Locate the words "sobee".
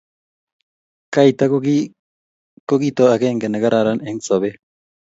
4.27-4.55